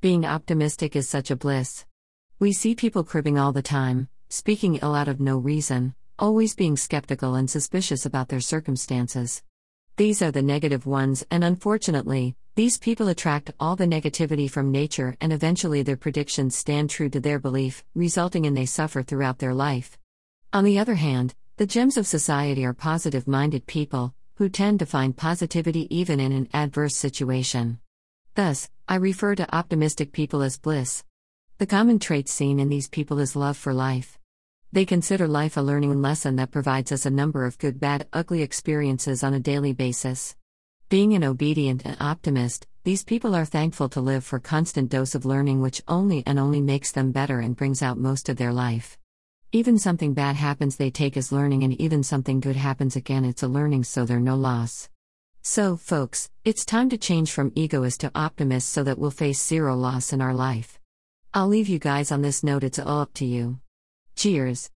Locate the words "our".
60.20-60.34